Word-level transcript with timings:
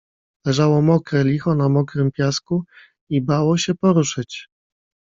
Leżało 0.45 0.81
mokre 0.81 1.23
licho 1.23 1.55
na 1.55 1.69
mokrym 1.69 2.11
piasku 2.11 2.63
i 3.09 3.21
bało 3.21 3.57
się 3.57 3.75
poruszyć. 3.75 4.47